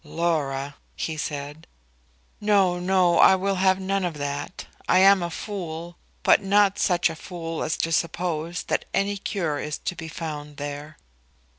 [0.03, 1.67] "Laura," he said.
[2.39, 4.65] "No, no; I will have none of that.
[4.89, 9.59] I am a fool, but not such a fool as to suppose that any cure
[9.59, 10.97] is to be found there."